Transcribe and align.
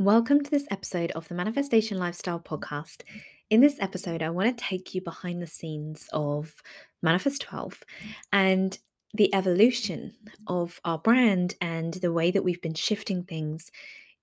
Welcome 0.00 0.42
to 0.42 0.50
this 0.50 0.66
episode 0.70 1.10
of 1.10 1.28
the 1.28 1.34
Manifestation 1.34 1.98
Lifestyle 1.98 2.40
Podcast. 2.40 3.02
In 3.50 3.60
this 3.60 3.76
episode, 3.80 4.22
I 4.22 4.30
want 4.30 4.56
to 4.56 4.64
take 4.64 4.94
you 4.94 5.02
behind 5.02 5.42
the 5.42 5.46
scenes 5.46 6.08
of 6.14 6.54
Manifest 7.02 7.42
12 7.42 7.82
and 8.32 8.78
the 9.12 9.34
evolution 9.34 10.14
of 10.46 10.80
our 10.86 10.96
brand 10.96 11.54
and 11.60 11.92
the 11.92 12.14
way 12.14 12.30
that 12.30 12.42
we've 12.42 12.62
been 12.62 12.72
shifting 12.72 13.24
things 13.24 13.70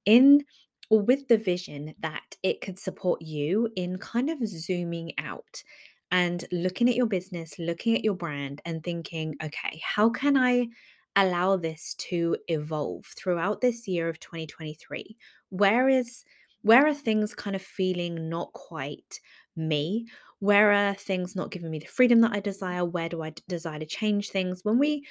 in 0.04 0.46
or 0.90 1.02
with 1.02 1.27
the 1.27 1.38
vision 1.38 1.94
that 2.00 2.38
it 2.41 2.59
could 2.62 2.80
support 2.80 3.21
you 3.21 3.70
in 3.75 4.00
kind 4.00 4.32
of 4.32 4.39
zooming 4.48 5.12
out 5.20 5.62
and 6.09 6.44
looking 6.52 6.89
at 6.89 6.96
your 6.96 7.05
business, 7.05 7.54
looking 7.59 7.96
at 7.96 8.04
your 8.04 8.16
brand, 8.16 8.64
and 8.66 8.84
thinking, 8.84 9.36
okay, 9.44 9.80
how 9.86 10.09
can 10.09 10.38
I 10.38 10.70
allow 11.18 11.57
this 11.57 11.95
to 11.95 12.38
evolve 12.47 13.05
throughout 13.17 13.59
this 13.61 13.88
year 13.88 14.07
of 14.07 14.20
2023? 14.20 15.17
Where 15.49 15.89
is 15.89 16.23
where 16.61 16.88
are 16.88 16.94
things 16.94 17.35
kind 17.35 17.55
of 17.55 17.62
feeling 17.62 18.30
not 18.30 18.53
quite 18.53 19.20
me? 19.55 20.08
Where 20.39 20.72
are 20.72 20.94
things 20.94 21.35
not 21.35 21.52
giving 21.52 21.72
me 21.72 21.80
the 21.80 21.85
freedom 21.85 22.22
that 22.22 22.34
I 22.34 22.39
desire? 22.39 22.85
Where 22.85 23.09
do 23.09 23.22
I 23.23 23.34
desire 23.48 23.80
to 23.80 23.85
change 23.85 24.30
things? 24.30 24.63
When 24.63 24.77
we 24.77 25.05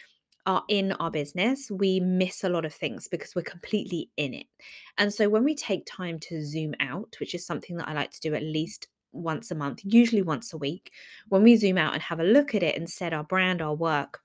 are 0.47 0.63
in 0.69 0.93
our 0.93 1.11
business, 1.11 1.71
we 1.71 1.99
miss 2.01 2.45
a 2.45 2.49
lot 2.49 2.65
of 2.65 2.73
things 2.73 3.09
because 3.09 3.35
we're 3.35 3.43
completely 3.43 4.11
in 4.17 4.35
it. 4.35 4.47
And 4.99 5.13
so 5.13 5.29
when 5.29 5.45
we 5.45 5.55
take 5.55 5.87
time 5.87 6.21
to 6.21 6.45
zoom 6.45 6.75
out, 6.79 7.17
which 7.19 7.35
is 7.35 7.45
something 7.45 7.77
that 7.77 7.89
I 7.89 7.93
like 7.95 8.13
to 8.13 8.21
do 8.21 8.35
at 8.35 8.43
least 8.43 8.87
once 9.13 9.51
a 9.51 9.55
month, 9.57 9.81
usually 9.83 10.23
once 10.23 10.53
a 10.53 10.59
week, 10.59 10.93
when 11.29 11.43
we 11.43 11.57
zoom 11.57 11.79
out 11.79 11.95
and 11.95 12.03
have 12.03 12.21
a 12.21 12.25
look 12.25 12.55
at 12.55 12.63
it 12.63 12.77
and 12.77 12.89
set 12.89 13.13
our 13.13 13.25
brand, 13.25 13.61
our 13.61 13.75
work, 13.75 14.21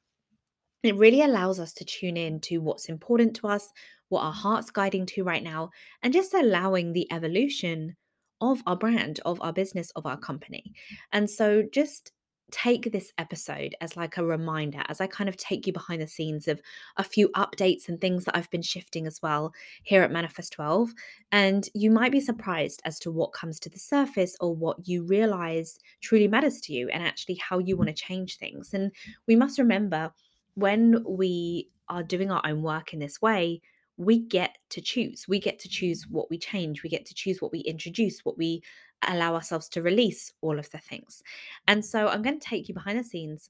it 0.84 0.96
really 0.96 1.22
allows 1.22 1.60
us 1.60 1.74
to 1.74 1.86
tune 1.86 2.18
in 2.18 2.40
to 2.42 2.60
what's 2.60 2.90
important 2.90 3.36
to 3.38 3.48
us, 3.48 3.72
what 4.10 4.24
our 4.24 4.34
heart's 4.34 4.72
guiding 4.72 5.06
to 5.08 5.24
right 5.24 5.44
now, 5.44 5.70
and 6.02 6.14
just 6.14 6.34
allowing 6.34 6.94
the 6.94 7.12
evolution 7.12 7.96
of 8.42 8.62
our 8.66 8.76
brand, 8.76 9.20
of 9.24 9.40
our 9.42 9.54
business, 9.54 9.92
of 9.92 10.06
our 10.06 10.18
company. 10.18 10.74
And 11.14 11.30
so 11.30 11.64
just 11.72 12.12
take 12.52 12.92
this 12.92 13.12
episode 13.18 13.76
as 13.82 13.96
like 13.96 14.18
a 14.18 14.26
reminder 14.26 14.84
as 14.90 15.02
I 15.02 15.08
kind 15.08 15.30
of 15.30 15.38
take 15.38 15.66
you 15.66 15.74
behind 15.74 16.02
the 16.02 16.08
scenes 16.08 16.48
of 16.48 16.62
a 16.98 17.04
few 17.04 17.30
updates 17.30 17.88
and 17.88 18.00
things 18.00 18.26
that 18.26 18.36
I've 18.36 18.50
been 18.50 18.62
shifting 18.62 19.08
as 19.08 19.22
well 19.22 19.54
here 19.84 20.04
at 20.04 20.12
Manifest 20.12 20.54
12 20.54 20.92
and 21.32 21.68
you 21.74 21.90
might 21.90 22.12
be 22.12 22.20
surprised 22.20 22.82
as 22.84 23.00
to 23.00 23.12
what 23.12 23.34
comes 23.34 23.60
to 23.62 23.70
the 23.70 23.80
surface 23.80 24.36
or 24.42 24.54
what 24.54 24.86
you 24.86 25.04
realize 25.04 25.80
truly 26.02 26.28
matters 26.28 26.60
to 26.62 26.74
you 26.74 26.90
and 26.90 27.02
actually 27.02 27.36
how 27.36 27.60
you 27.60 27.78
want 27.78 27.88
to 27.88 27.94
mm. 27.94 28.08
change 28.08 28.38
things 28.38 28.74
and 28.74 28.92
we 29.28 29.36
must 29.36 29.58
remember 29.58 30.12
when 30.56 31.04
we 31.08 31.70
are 31.90 32.04
doing 32.04 32.32
our 32.32 32.42
own 32.46 32.62
work 32.62 32.94
in 32.94 33.00
this 33.00 33.22
way, 33.22 33.62
we 33.98 34.20
get 34.20 34.58
to 34.70 34.82
choose. 34.82 35.26
We 35.28 35.40
get 35.40 35.60
to 35.60 35.70
choose 35.70 36.08
what 36.08 36.30
we 36.30 36.38
change. 36.38 36.84
We 36.84 36.90
get 36.90 37.06
to 37.06 37.14
choose 37.14 37.42
what 37.42 37.52
we 37.52 37.60
introduce, 37.60 38.26
what 38.26 38.38
we 38.38 38.64
allow 39.08 39.36
ourselves 39.36 39.68
to 39.70 39.82
release, 39.82 40.32
all 40.42 40.58
of 40.58 40.70
the 40.72 40.78
things. 40.78 41.22
And 41.68 41.84
so 41.84 42.08
I'm 42.08 42.22
going 42.22 42.40
to 42.40 42.46
take 42.46 42.68
you 42.68 42.74
behind 42.74 43.00
the 43.00 43.04
scenes, 43.04 43.50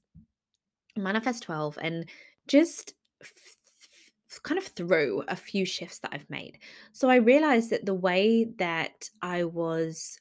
Manifest 0.96 1.42
12, 1.44 1.78
and 1.80 2.08
just 2.48 2.94
f- 3.22 3.56
f- 4.30 4.42
kind 4.42 4.58
of 4.58 4.64
through 4.64 5.24
a 5.28 5.36
few 5.36 5.64
shifts 5.64 5.98
that 6.00 6.10
I've 6.12 6.28
made. 6.28 6.58
So 6.92 7.08
I 7.08 7.16
realized 7.16 7.70
that 7.70 7.86
the 7.86 7.94
way 7.94 8.48
that 8.58 9.08
I 9.22 9.44
was 9.44 10.18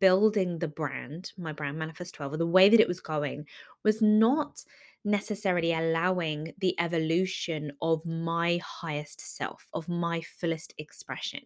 building 0.00 0.58
the 0.58 0.68
brand, 0.68 1.32
my 1.36 1.52
brand 1.52 1.78
Manifest 1.78 2.14
12, 2.14 2.34
or 2.34 2.36
the 2.36 2.46
way 2.46 2.68
that 2.68 2.80
it 2.80 2.88
was 2.88 3.00
going 3.00 3.46
was 3.82 4.00
not 4.00 4.62
necessarily 5.04 5.72
allowing 5.72 6.52
the 6.58 6.74
evolution 6.80 7.72
of 7.82 8.04
my 8.06 8.58
highest 8.64 9.36
self, 9.36 9.68
of 9.74 9.88
my 9.88 10.22
fullest 10.22 10.74
expression. 10.78 11.40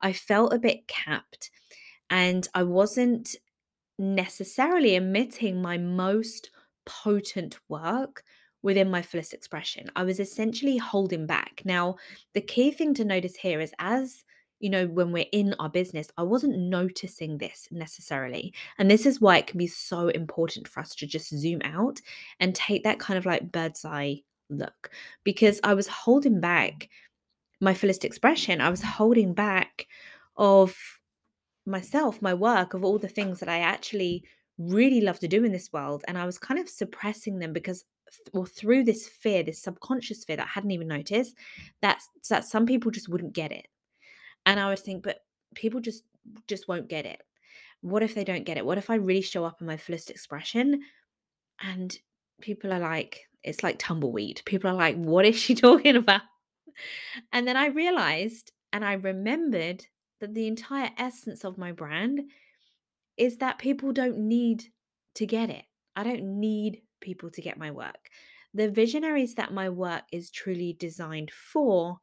I 0.00 0.12
felt 0.12 0.52
a 0.52 0.58
bit 0.58 0.86
capped 0.88 1.50
and 2.10 2.48
I 2.54 2.62
wasn't 2.62 3.36
necessarily 3.98 4.96
emitting 4.96 5.60
my 5.60 5.78
most 5.78 6.50
potent 6.84 7.58
work 7.68 8.24
within 8.62 8.90
my 8.90 9.02
fullest 9.02 9.34
expression. 9.34 9.90
I 9.96 10.04
was 10.04 10.20
essentially 10.20 10.76
holding 10.78 11.26
back. 11.26 11.62
Now, 11.64 11.96
the 12.32 12.40
key 12.40 12.70
thing 12.70 12.94
to 12.94 13.04
notice 13.04 13.36
here 13.36 13.60
is 13.60 13.72
as 13.78 14.24
you 14.62 14.70
know, 14.70 14.86
when 14.86 15.10
we're 15.10 15.26
in 15.32 15.54
our 15.58 15.68
business, 15.68 16.08
I 16.16 16.22
wasn't 16.22 16.56
noticing 16.56 17.36
this 17.36 17.66
necessarily. 17.72 18.54
And 18.78 18.88
this 18.88 19.06
is 19.06 19.20
why 19.20 19.38
it 19.38 19.48
can 19.48 19.58
be 19.58 19.66
so 19.66 20.06
important 20.08 20.68
for 20.68 20.78
us 20.78 20.94
to 20.94 21.06
just 21.06 21.36
zoom 21.36 21.60
out 21.64 22.00
and 22.38 22.54
take 22.54 22.84
that 22.84 23.00
kind 23.00 23.18
of 23.18 23.26
like 23.26 23.50
bird's 23.50 23.84
eye 23.84 24.22
look 24.48 24.90
because 25.24 25.58
I 25.64 25.74
was 25.74 25.88
holding 25.88 26.40
back 26.40 26.88
my 27.60 27.74
fullest 27.74 28.04
expression. 28.04 28.60
I 28.60 28.70
was 28.70 28.82
holding 28.82 29.34
back 29.34 29.88
of 30.36 30.76
myself, 31.66 32.22
my 32.22 32.32
work, 32.32 32.72
of 32.72 32.84
all 32.84 32.98
the 32.98 33.08
things 33.08 33.40
that 33.40 33.48
I 33.48 33.58
actually 33.58 34.22
really 34.58 35.00
love 35.00 35.18
to 35.20 35.28
do 35.28 35.42
in 35.42 35.50
this 35.50 35.72
world. 35.72 36.04
And 36.06 36.16
I 36.16 36.24
was 36.24 36.38
kind 36.38 36.60
of 36.60 36.68
suppressing 36.68 37.40
them 37.40 37.52
because 37.52 37.84
or 38.32 38.46
through 38.46 38.84
this 38.84 39.08
fear, 39.08 39.42
this 39.42 39.60
subconscious 39.60 40.22
fear 40.24 40.36
that 40.36 40.46
I 40.46 40.50
hadn't 40.50 40.70
even 40.70 40.86
noticed, 40.86 41.34
that 41.80 42.00
that 42.28 42.44
some 42.44 42.64
people 42.64 42.92
just 42.92 43.08
wouldn't 43.08 43.32
get 43.32 43.50
it. 43.50 43.66
And 44.46 44.58
I 44.58 44.68
would 44.68 44.78
think, 44.78 45.02
but 45.02 45.20
people 45.54 45.80
just 45.80 46.04
just 46.48 46.68
won't 46.68 46.88
get 46.88 47.06
it. 47.06 47.22
What 47.80 48.02
if 48.02 48.14
they 48.14 48.24
don't 48.24 48.44
get 48.44 48.56
it? 48.56 48.64
What 48.66 48.78
if 48.78 48.90
I 48.90 48.94
really 48.94 49.22
show 49.22 49.44
up 49.44 49.60
in 49.60 49.66
my 49.66 49.76
fullest 49.76 50.10
expression 50.10 50.82
and 51.60 51.96
people 52.40 52.72
are 52.72 52.78
like, 52.78 53.28
it's 53.42 53.62
like 53.62 53.78
tumbleweed. 53.78 54.42
People 54.44 54.70
are 54.70 54.74
like, 54.74 54.96
what 54.96 55.24
is 55.24 55.36
she 55.36 55.54
talking 55.56 55.96
about? 55.96 56.22
And 57.32 57.46
then 57.46 57.56
I 57.56 57.66
realized 57.66 58.52
and 58.72 58.84
I 58.84 58.94
remembered 58.94 59.84
that 60.20 60.34
the 60.34 60.46
entire 60.46 60.90
essence 60.96 61.44
of 61.44 61.58
my 61.58 61.72
brand 61.72 62.20
is 63.16 63.38
that 63.38 63.58
people 63.58 63.92
don't 63.92 64.18
need 64.18 64.64
to 65.16 65.26
get 65.26 65.50
it. 65.50 65.64
I 65.94 66.04
don't 66.04 66.40
need 66.40 66.82
people 67.00 67.30
to 67.30 67.42
get 67.42 67.58
my 67.58 67.70
work. 67.70 68.08
The 68.54 68.70
visionaries 68.70 69.34
that 69.34 69.52
my 69.52 69.68
work 69.68 70.04
is 70.12 70.30
truly 70.30 70.76
designed 70.78 71.30
for 71.30 71.98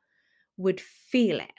would 0.57 0.81
feel 0.81 1.39
it. 1.39 1.51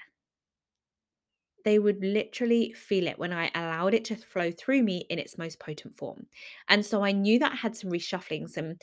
They 1.64 1.78
would 1.78 2.02
literally 2.04 2.72
feel 2.72 3.06
it 3.06 3.18
when 3.18 3.32
I 3.32 3.50
allowed 3.54 3.94
it 3.94 4.04
to 4.06 4.16
flow 4.16 4.50
through 4.50 4.82
me 4.82 5.06
in 5.10 5.18
its 5.18 5.38
most 5.38 5.58
potent 5.58 5.98
form. 5.98 6.26
And 6.68 6.84
so 6.84 7.04
I 7.04 7.12
knew 7.12 7.38
that 7.38 7.52
I 7.52 7.56
had 7.56 7.76
some 7.76 7.90
reshuffling, 7.90 8.48
some 8.48 8.76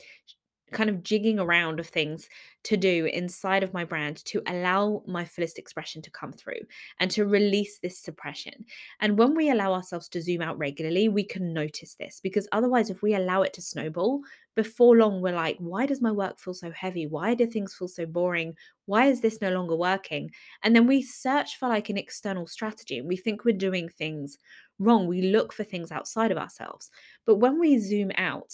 kind 0.72 0.90
of 0.90 1.02
jigging 1.02 1.38
around 1.38 1.80
of 1.80 1.86
things 1.86 2.28
to 2.64 2.76
do 2.76 3.06
inside 3.06 3.62
of 3.62 3.72
my 3.72 3.84
brand 3.84 4.24
to 4.26 4.42
allow 4.46 5.02
my 5.06 5.24
fullest 5.24 5.58
expression 5.58 6.02
to 6.02 6.10
come 6.10 6.32
through 6.32 6.60
and 7.00 7.10
to 7.10 7.24
release 7.24 7.78
this 7.78 7.98
suppression. 7.98 8.64
And 9.00 9.18
when 9.18 9.34
we 9.34 9.50
allow 9.50 9.72
ourselves 9.72 10.08
to 10.10 10.22
zoom 10.22 10.42
out 10.42 10.58
regularly, 10.58 11.08
we 11.08 11.24
can 11.24 11.52
notice 11.52 11.94
this 11.94 12.20
because 12.22 12.48
otherwise, 12.52 12.90
if 12.90 13.02
we 13.02 13.14
allow 13.14 13.42
it 13.42 13.52
to 13.54 13.62
snowball, 13.62 14.22
before 14.58 14.96
long, 14.96 15.20
we're 15.20 15.32
like, 15.32 15.56
why 15.60 15.86
does 15.86 16.02
my 16.02 16.10
work 16.10 16.40
feel 16.40 16.52
so 16.52 16.72
heavy? 16.72 17.06
Why 17.06 17.34
do 17.34 17.46
things 17.46 17.74
feel 17.74 17.86
so 17.86 18.04
boring? 18.06 18.54
Why 18.86 19.06
is 19.06 19.20
this 19.20 19.40
no 19.40 19.50
longer 19.52 19.76
working? 19.76 20.32
And 20.64 20.74
then 20.74 20.88
we 20.88 21.00
search 21.00 21.58
for 21.58 21.68
like 21.68 21.90
an 21.90 21.96
external 21.96 22.46
strategy 22.48 22.98
and 22.98 23.06
we 23.06 23.16
think 23.16 23.44
we're 23.44 23.56
doing 23.56 23.88
things 23.88 24.36
wrong. 24.80 25.06
We 25.06 25.22
look 25.22 25.52
for 25.52 25.62
things 25.62 25.92
outside 25.92 26.32
of 26.32 26.38
ourselves. 26.38 26.90
But 27.24 27.36
when 27.36 27.60
we 27.60 27.78
zoom 27.78 28.10
out, 28.16 28.50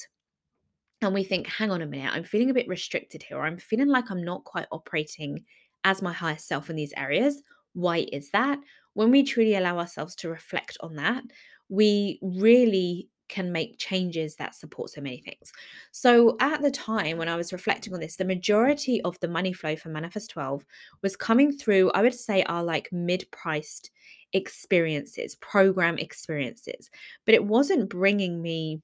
and 1.04 1.15
we 1.15 1.25
think, 1.25 1.47
hang 1.47 1.70
on 1.70 1.82
a 1.82 1.87
minute, 1.87 2.12
I'm 2.12 2.25
feeling 2.25 2.50
a 2.50 2.54
bit 2.54 2.69
restricted 2.69 3.22
here, 3.22 3.38
or 3.38 3.47
I'm 3.47 3.59
feeling 3.59 3.88
like 3.88 4.10
I'm 4.10 4.25
not 4.25 4.44
quite 4.44 4.66
operating 4.72 5.44
as 5.84 6.03
my 6.03 6.12
highest 6.12 6.48
self 6.48 6.70
in 6.70 6.76
these 6.76 6.92
areas. 6.97 7.42
Why 7.75 8.06
is 8.12 8.31
that? 8.31 8.59
When 8.94 9.10
we 9.10 9.22
truly 9.22 9.54
allow 9.54 9.78
ourselves 9.78 10.15
to 10.16 10.28
reflect 10.28 10.76
on 10.81 10.97
that, 10.97 11.25
we 11.69 12.19
really 12.22 13.09
can 13.28 13.50
make 13.53 13.78
changes 13.78 14.37
that 14.37 14.54
support 14.54 14.91
so 14.91 15.00
many 15.00 15.19
things. 15.19 15.53
So, 15.92 16.37
at 16.41 16.62
the 16.62 16.70
time 16.70 17.16
when 17.16 17.28
I 17.28 17.36
was 17.36 17.53
reflecting 17.53 17.94
on 17.94 18.00
this, 18.00 18.16
the 18.16 18.25
majority 18.25 19.00
of 19.03 19.19
the 19.21 19.28
money 19.28 19.53
flow 19.53 19.76
for 19.76 19.88
Manifest 19.88 20.31
12 20.31 20.65
was 21.03 21.16
coming 21.16 21.50
through, 21.50 21.91
I 21.92 22.03
would 22.03 22.15
say, 22.15 22.42
our 22.44 22.62
like 22.62 22.92
mid 22.92 23.26
priced 23.31 23.91
experiences, 24.32 25.36
program 25.36 25.98
experiences, 25.98 26.91
but 27.24 27.34
it 27.34 27.45
wasn't 27.45 27.89
bringing 27.89 28.42
me 28.42 28.80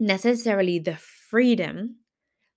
necessarily 0.00 0.78
the 0.78 0.96
freedom 0.96 1.96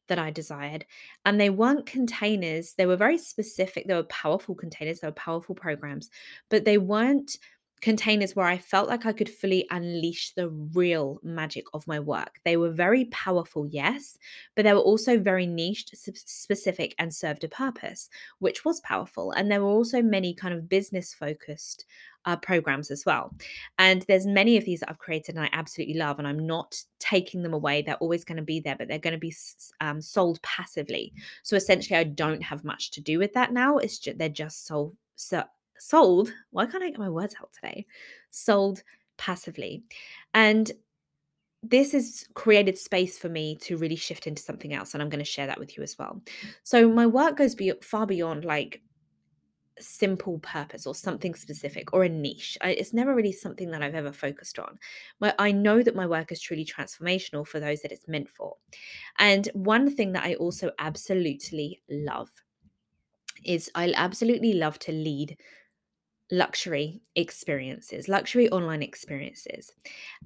that 0.08 0.20
I 0.20 0.32
desired. 0.32 0.86
And 1.26 1.40
they 1.40 1.50
weren't 1.50 1.86
containers, 1.86 2.74
they 2.74 2.86
were 2.86 2.96
very 2.96 3.18
specific. 3.18 3.88
They 3.88 3.96
were 3.96 4.04
powerful 4.04 4.56
containers, 4.56 5.00
they 5.00 5.08
were 5.08 5.14
powerful 5.14 5.56
programs, 5.56 6.10
but 6.50 6.66
they 6.66 6.78
weren't 6.78 7.38
containers 7.82 8.36
where 8.36 8.46
I 8.46 8.58
felt 8.58 8.90
like 8.90 9.06
I 9.06 9.14
could 9.14 9.30
fully 9.30 9.68
unleash 9.70 10.34
the 10.34 10.50
real 10.50 11.20
magic 11.24 11.66
of 11.74 11.88
my 11.88 12.00
work. 12.00 12.40
They 12.44 12.58
were 12.58 12.72
very 12.72 13.06
powerful, 13.06 13.68
yes, 13.68 14.18
but 14.56 14.64
they 14.64 14.74
were 14.74 14.80
also 14.80 15.20
very 15.20 15.46
niched, 15.46 15.96
specific, 15.96 16.96
and 16.98 17.14
served 17.14 17.44
a 17.44 17.50
purpose, 17.50 18.10
which 18.40 18.66
was 18.66 18.80
powerful. 18.82 19.32
And 19.32 19.52
there 19.52 19.62
were 19.62 19.70
also 19.70 20.02
many 20.02 20.34
kind 20.34 20.54
of 20.54 20.70
business 20.70 21.14
focused 21.14 21.86
uh, 22.26 22.36
programs 22.38 22.90
as 22.90 23.06
well. 23.06 23.32
And 23.78 24.04
there's 24.08 24.26
many 24.26 24.58
of 24.58 24.66
these 24.66 24.80
that 24.80 24.90
I've 24.90 24.98
created 24.98 25.36
and 25.36 25.44
I 25.44 25.50
absolutely 25.54 25.96
love, 25.96 26.18
and 26.18 26.28
I'm 26.28 26.46
not 26.46 26.76
taking 27.00 27.44
them 27.44 27.54
away. 27.54 27.82
They're 27.82 27.96
always 27.96 28.26
going 28.26 28.38
to 28.38 28.44
be 28.44 28.60
there, 28.60 28.76
but 28.76 28.88
they're 28.88 28.98
going 29.00 29.14
to 29.14 29.20
be 29.20 29.36
um, 29.82 30.02
sold 30.02 30.42
passively. 30.42 31.14
So 31.44 31.56
essentially, 31.56 32.00
I 32.00 32.04
don't 32.04 32.42
have 32.42 32.64
much 32.64 32.92
to 32.92 33.02
do 33.02 33.20
with 33.20 33.34
that 33.34 33.54
now. 33.54 33.78
It's 33.78 34.00
just 34.00 34.18
they're 34.18 34.30
just 34.30 34.66
sold. 34.66 34.96
So 35.16 35.44
sold, 35.78 36.32
why 36.52 36.66
can't 36.66 36.84
I 36.84 36.90
get 36.90 37.00
my 37.00 37.10
words 37.10 37.36
out 37.40 37.52
today? 37.54 37.86
Sold 38.32 38.84
passively. 39.18 39.84
And 40.34 40.72
this 41.64 41.94
has 41.94 42.26
created 42.34 42.78
space 42.78 43.18
for 43.18 43.30
me 43.30 43.56
to 43.58 43.78
really 43.78 43.96
shift 43.96 44.28
into 44.28 44.42
something 44.42 44.74
else. 44.74 44.94
And 44.94 45.02
I'm 45.02 45.10
going 45.10 45.24
to 45.24 45.26
share 45.26 45.48
that 45.48 45.60
with 45.60 45.78
you 45.78 45.84
as 45.84 45.98
well. 45.98 46.22
So 46.64 46.88
my 46.88 47.08
work 47.08 47.38
goes 47.38 47.56
be- 47.56 47.74
far 47.82 48.06
beyond 48.06 48.46
like 48.46 48.82
simple 49.80 50.40
purpose 50.40 50.86
or 50.86 50.96
something 50.96 51.36
specific 51.36 51.94
or 51.94 52.04
a 52.04 52.10
niche. 52.10 52.58
I, 52.62 52.70
it's 52.72 52.94
never 52.94 53.14
really 53.14 53.32
something 53.32 53.72
that 53.72 53.82
I've 53.82 53.96
ever 53.96 54.12
focused 54.12 54.60
on. 54.60 54.78
But 55.20 55.36
I 55.40 55.52
know 55.52 55.82
that 55.84 55.96
my 55.96 56.06
work 56.06 56.32
is 56.32 56.40
truly 56.40 56.66
transformational 56.66 57.46
for 57.46 57.60
those 57.60 57.82
that 57.82 57.92
it's 57.92 58.08
meant 58.08 58.30
for. 58.30 58.56
And 59.20 59.50
one 59.54 59.94
thing 59.94 60.14
that 60.14 60.24
I 60.24 60.36
also 60.36 60.72
absolutely 60.80 61.82
love 61.90 62.30
is 63.44 63.70
I 63.76 63.92
absolutely 63.96 64.54
love 64.54 64.80
to 64.80 64.92
lead 64.92 65.38
luxury 66.32 67.02
experiences, 67.16 68.08
luxury 68.08 68.50
online 68.50 68.82
experiences. 68.82 69.72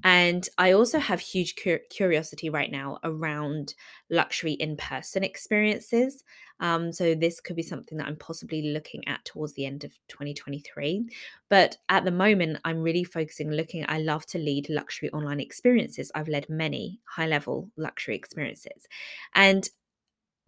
And 0.04 0.48
I 0.58 0.72
also 0.72 1.00
have 1.00 1.20
huge 1.20 1.56
cur- 1.56 1.82
curiosity 1.90 2.50
right 2.50 2.72
now 2.72 3.00
around 3.04 3.74
luxury 4.10 4.54
in 4.54 4.78
person 4.78 5.24
experiences. 5.24 6.24
Um, 6.62 6.92
so, 6.92 7.16
this 7.16 7.40
could 7.40 7.56
be 7.56 7.64
something 7.64 7.98
that 7.98 8.08
I'm 8.08 8.18
possibly 8.18 8.74
looking 8.74 9.08
at 9.08 9.24
towards 9.26 9.54
the 9.54 9.66
end 9.66 9.84
of 9.84 9.92
2023. 10.10 11.06
But 11.50 11.78
at 11.88 12.04
the 12.06 12.12
moment, 12.12 12.60
I'm 12.66 12.82
really 12.82 13.04
focusing, 13.04 13.52
looking, 13.52 13.86
I 13.88 14.00
love 14.00 14.26
to 14.28 14.38
lead 14.38 14.70
luxury 14.70 15.10
online 15.12 15.40
experiences. 15.40 16.12
I've 16.16 16.28
led 16.28 16.50
many 16.50 17.00
high 17.06 17.28
level 17.28 17.70
luxury 17.78 18.16
experiences. 18.16 18.88
And 19.36 19.70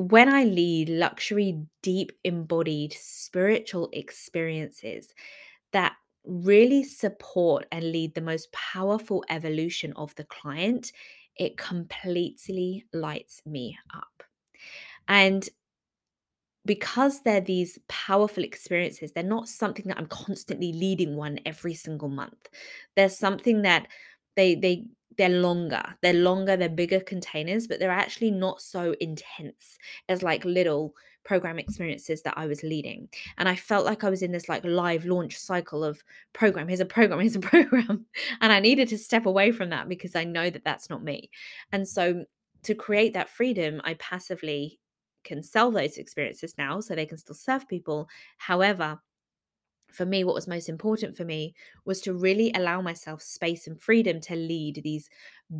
when 0.02 0.30
I 0.30 0.44
lead 0.44 0.90
luxury, 0.90 1.60
deep 1.82 2.12
embodied 2.24 2.94
spiritual 2.94 3.90
experiences 3.94 5.14
that 5.74 5.96
really 6.26 6.84
support 6.84 7.66
and 7.72 7.92
lead 7.92 8.16
the 8.16 8.22
most 8.22 8.52
powerful 8.52 9.24
evolution 9.30 9.94
of 9.96 10.14
the 10.16 10.24
client, 10.26 10.92
it 11.36 11.58
completely 11.58 12.86
lights 12.94 13.42
me 13.46 13.78
up. 13.94 14.24
And 15.08 15.48
because 16.66 17.22
they're 17.22 17.42
these 17.42 17.80
powerful 17.88 18.44
experiences, 18.44 19.12
they're 19.12 19.24
not 19.24 19.48
something 19.48 19.88
that 19.88 19.98
I'm 19.98 20.08
constantly 20.08 20.74
leading 20.74 21.16
one 21.16 21.40
every 21.46 21.74
single 21.74 22.10
month. 22.10 22.50
There's 22.96 23.18
something 23.18 23.64
that 23.64 23.88
they 24.36 24.56
they 24.56 24.86
they're 25.18 25.30
longer 25.30 25.84
they're 26.02 26.14
longer 26.14 26.56
they're 26.56 26.70
bigger 26.70 27.00
containers 27.00 27.68
but 27.68 27.80
they're 27.80 27.92
actually 27.92 28.32
not 28.32 28.62
so 28.62 28.96
intense 29.00 29.78
as 30.10 30.24
like 30.24 30.44
little 30.46 30.94
program 31.24 31.60
experiences 31.60 32.24
that 32.24 32.34
i 32.38 32.48
was 32.48 32.64
leading. 32.64 33.08
And 33.38 33.48
i 33.48 33.56
felt 33.56 33.86
like 33.86 34.04
i 34.04 34.10
was 34.10 34.22
in 34.22 34.32
this 34.32 34.50
like 34.50 34.66
live 34.66 35.06
launch 35.06 35.38
cycle 35.38 35.84
of 35.84 36.04
program 36.34 36.68
here's 36.68 36.80
a 36.80 36.86
program 36.86 37.20
here's 37.22 37.36
a 37.36 37.40
program 37.40 38.06
and 38.42 38.52
i 38.52 38.60
needed 38.60 38.88
to 38.90 38.98
step 38.98 39.26
away 39.26 39.52
from 39.52 39.70
that 39.70 39.88
because 39.88 40.16
i 40.16 40.24
know 40.24 40.50
that 40.50 40.64
that's 40.64 40.90
not 40.90 41.04
me. 41.04 41.30
And 41.72 41.88
so 41.88 42.26
to 42.64 42.76
create 42.76 43.14
that 43.14 43.30
freedom 43.30 43.82
i 43.84 43.94
passively 43.96 44.80
can 45.24 45.44
sell 45.44 45.72
those 45.72 45.98
experiences 45.98 46.56
now 46.58 46.80
so 46.80 46.96
they 46.96 47.06
can 47.06 47.18
still 47.18 47.36
serve 47.36 47.68
people. 47.68 48.08
However 48.38 49.00
for 49.94 50.06
me, 50.06 50.24
what 50.24 50.36
was 50.36 50.48
most 50.48 50.70
important 50.70 51.16
for 51.16 51.26
me 51.26 51.54
was 51.86 52.02
to 52.02 52.14
really 52.14 52.52
allow 52.54 52.82
myself 52.82 53.22
space 53.22 53.68
and 53.68 53.82
freedom 53.82 54.20
to 54.22 54.36
lead 54.36 54.82
these 54.84 55.10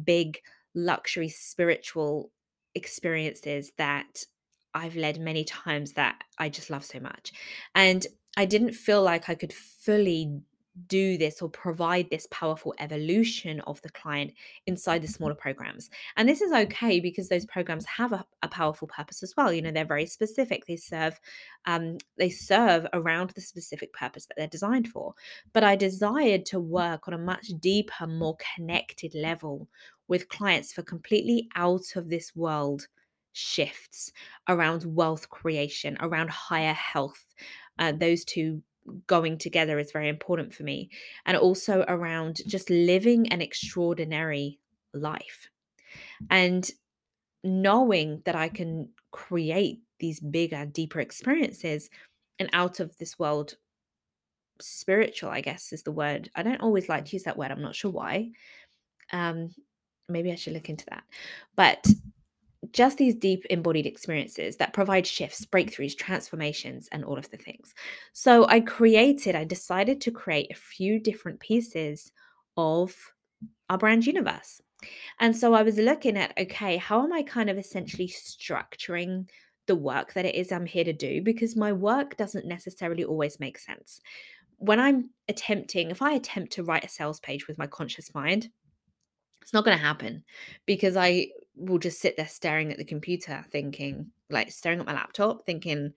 big 0.04 0.40
luxury 0.74 1.30
spiritual 1.30 2.32
experiences 2.76 3.72
that 3.78 4.26
I've 4.74 4.96
led 4.96 5.20
many 5.20 5.44
times 5.44 5.94
that 5.94 6.24
I 6.38 6.50
just 6.50 6.70
love 6.70 6.86
so 6.86 7.00
much. 7.00 7.34
And 7.76 8.06
I 8.38 8.46
didn't 8.46 8.74
feel 8.74 9.04
like 9.04 9.30
I 9.30 9.36
could 9.36 9.54
fully 9.54 10.42
do 10.88 11.18
this 11.18 11.42
or 11.42 11.50
provide 11.50 12.10
this 12.10 12.28
powerful 12.32 12.74
evolution 12.80 13.60
of 13.62 13.82
the 13.82 13.90
client 13.90 14.32
inside 14.68 15.02
the 15.02 15.08
mm-hmm. 15.08 15.14
smaller 15.14 15.36
programs. 15.36 15.90
And 16.16 16.28
this 16.28 16.42
is 16.42 16.54
okay 16.54 17.00
because 17.00 17.30
those 17.30 17.46
programs 17.46 17.86
have 17.86 18.14
a, 18.14 18.26
a 18.42 18.48
powerful 18.48 18.88
purpose 18.88 19.22
as 19.22 19.34
well. 19.36 19.52
You 19.52 19.62
know, 19.62 19.72
they're 19.72 19.86
very 19.86 20.06
specific. 20.06 20.66
They 20.66 20.78
serve 20.78 21.20
um, 21.66 21.98
they 22.18 22.30
serve 22.30 22.88
around 22.94 23.32
the 23.32 23.42
specific 23.42 23.94
purpose 23.94 24.26
that 24.26 24.36
they're 24.38 24.48
designed 24.48 24.88
for. 24.88 25.14
But 25.54 25.64
I 25.64 25.76
desired 25.76 26.46
to 26.48 26.60
work 26.60 27.08
on 27.08 27.14
a 27.14 27.18
much 27.18 27.48
deeper, 27.60 28.08
more 28.08 28.38
connected 28.56 29.14
level 29.14 29.68
with 30.08 30.30
clients 30.30 30.74
for 30.74 30.84
completely 30.84 31.50
out 31.56 31.96
of 31.96 32.10
this 32.10 32.36
world 32.36 32.88
shifts 33.34 34.12
around 34.50 34.84
wealth 34.86 35.30
creation, 35.30 35.98
around 36.02 36.30
higher 36.30 36.74
health. 36.74 37.34
Uh, 37.80 37.92
those 37.92 38.26
two 38.26 38.62
going 39.08 39.38
together 39.38 39.80
is 39.80 39.92
very 39.92 40.10
important 40.10 40.54
for 40.54 40.64
me. 40.64 40.90
And 41.26 41.38
also 41.38 41.84
around 41.88 42.42
just 42.48 42.70
living 42.70 43.32
an 43.32 43.42
extraordinary 43.42 44.60
life 44.94 45.50
and 46.30 46.70
knowing 47.44 48.22
that 48.26 48.36
I 48.36 48.50
can 48.50 48.90
create 49.12 49.82
these 50.00 50.20
bigger, 50.20 50.66
deeper 50.66 51.00
experiences 51.00 51.90
and 52.40 52.50
out 52.54 52.80
of 52.80 52.96
this 52.98 53.20
world 53.20 53.56
spiritual, 54.60 55.30
I 55.30 55.42
guess 55.42 55.74
is 55.74 55.84
the 55.84 55.92
word. 55.92 56.30
I 56.36 56.44
don't 56.44 56.62
always 56.62 56.90
like 56.90 57.06
to 57.06 57.16
use 57.16 57.24
that 57.24 57.38
word. 57.38 57.52
I'm 57.52 57.62
not 57.62 57.76
sure 57.76 57.92
why. 57.92 58.32
Um, 59.12 59.54
maybe 60.08 60.32
I 60.32 60.36
should 60.36 60.54
look 60.54 60.70
into 60.70 60.86
that. 60.90 61.04
But 61.56 61.86
just 62.74 62.98
these 62.98 63.16
deep 63.16 63.46
embodied 63.50 63.86
experiences 63.86 64.58
that 64.58 64.74
provide 64.74 65.06
shifts, 65.06 65.46
breakthroughs, 65.46 65.98
transformations, 65.98 66.88
and 66.92 67.04
all 67.04 67.18
of 67.18 67.30
the 67.30 67.38
things. 67.38 67.74
So 68.14 68.48
I 68.48 68.62
created, 68.62 69.36
I 69.36 69.44
decided 69.44 70.02
to 70.02 70.12
create 70.12 70.52
a 70.52 70.56
few 70.56 71.00
different 71.00 71.40
pieces 71.40 72.12
of 72.58 72.96
our 73.70 73.78
brand 73.78 74.06
universe. 74.06 74.62
And 75.20 75.36
so 75.36 75.54
I 75.54 75.64
was 75.64 75.78
looking 75.78 76.18
at, 76.18 76.34
okay, 76.38 76.78
how 76.78 77.04
am 77.04 77.14
I 77.14 77.24
kind 77.24 77.50
of 77.50 77.58
essentially 77.58 78.08
structuring 78.08 79.30
the 79.68 79.76
work 79.76 80.14
that 80.14 80.26
it 80.26 80.36
is 80.36 80.52
I'm 80.52 80.66
here 80.66 80.84
to 80.84 80.94
do? 80.94 81.22
Because 81.22 81.56
my 81.56 81.72
work 81.72 82.18
doesn't 82.18 82.46
necessarily 82.46 83.04
always 83.04 83.40
make 83.40 83.60
sense. 83.60 84.02
When 84.58 84.80
I'm 84.80 85.12
attempting, 85.28 85.92
if 85.92 86.02
I 86.02 86.14
attempt 86.14 86.54
to 86.54 86.64
write 86.64 86.86
a 86.86 86.90
sales 86.90 87.20
page 87.20 87.48
with 87.48 87.58
my 87.58 87.68
conscious 87.68 88.14
mind, 88.14 88.50
it's 89.42 89.54
not 89.54 89.66
going 89.66 89.78
to 89.78 89.84
happen 89.84 90.24
because 90.66 90.96
I 90.96 91.28
will 91.62 91.80
just 91.80 92.00
sit 92.00 92.18
there 92.18 92.28
staring 92.28 92.72
at 92.72 92.78
the 92.78 92.86
computer, 92.86 93.46
thinking, 93.52 94.12
like 94.30 94.52
staring 94.52 94.80
at 94.80 94.86
my 94.86 94.94
laptop, 94.94 95.46
thinking, 95.46 95.94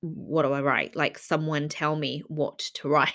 what 0.00 0.42
do 0.42 0.52
I 0.52 0.60
write? 0.60 0.96
Like, 0.96 1.18
someone 1.18 1.68
tell 1.68 1.96
me 1.96 2.22
what 2.28 2.58
to 2.74 2.88
write. 2.90 3.14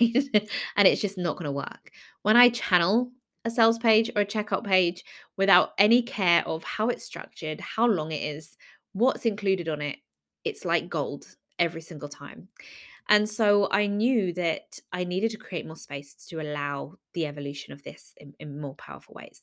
and 0.75 0.87
it's 0.87 1.01
just 1.01 1.17
not 1.17 1.35
going 1.35 1.45
to 1.45 1.51
work. 1.51 1.91
When 2.21 2.37
I 2.37 2.49
channel 2.49 3.11
a 3.45 3.49
sales 3.49 3.77
page 3.77 4.11
or 4.15 4.21
a 4.21 4.25
checkout 4.25 4.65
page 4.65 5.03
without 5.37 5.71
any 5.77 6.01
care 6.01 6.45
of 6.47 6.63
how 6.63 6.89
it's 6.89 7.05
structured, 7.05 7.61
how 7.61 7.87
long 7.87 8.11
it 8.11 8.21
is, 8.21 8.57
what's 8.93 9.25
included 9.25 9.69
on 9.69 9.81
it, 9.81 9.97
it's 10.43 10.65
like 10.65 10.89
gold 10.89 11.25
every 11.57 11.81
single 11.81 12.09
time. 12.09 12.47
And 13.09 13.27
so 13.27 13.67
I 13.71 13.87
knew 13.87 14.31
that 14.33 14.79
I 14.93 15.03
needed 15.03 15.31
to 15.31 15.37
create 15.37 15.65
more 15.65 15.75
space 15.75 16.13
to 16.27 16.39
allow 16.39 16.93
the 17.15 17.25
evolution 17.25 17.73
of 17.73 17.81
this 17.81 18.13
in, 18.17 18.33
in, 18.39 18.61
more 18.61 18.75
powerful 18.75 19.15
ways. 19.15 19.41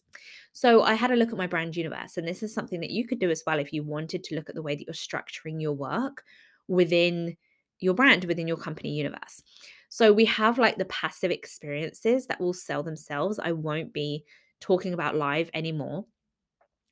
So 0.53 0.83
I 0.83 0.95
had 0.95 1.11
a 1.11 1.17
look 1.17 1.31
at 1.31 1.37
my 1.37 1.49
brand 1.49 1.75
universe, 1.75 2.17
and 2.17 2.27
this 2.27 2.45
is 2.45 2.55
something 2.55 2.79
that 2.81 2.91
you 2.91 3.09
could 3.09 3.19
do 3.19 3.29
as 3.29 3.43
well 3.45 3.59
if 3.59 3.73
you 3.73 3.83
wanted 3.83 4.23
to 4.25 4.37
look 4.37 4.49
at 4.49 4.55
the 4.55 4.63
way 4.63 4.77
that 4.77 4.87
you're 4.87 4.95
structuring 4.95 5.61
your 5.61 5.73
work 5.73 6.23
within 6.69 7.37
your 7.81 7.95
brand, 7.95 8.25
within 8.25 8.47
your 8.47 8.57
company 8.57 8.91
universe. 8.91 9.43
So 9.89 10.13
we 10.13 10.27
have 10.27 10.59
like 10.59 10.79
the 10.79 10.85
passive 10.85 11.33
experiences 11.33 12.29
that 12.29 12.41
will 12.41 12.55
sell 12.55 12.85
themselves. 12.85 13.41
I 13.41 13.51
won't 13.51 13.93
be 13.93 14.25
talking 14.61 14.95
about 14.95 15.17
live 15.17 15.51
anymore 15.53 16.07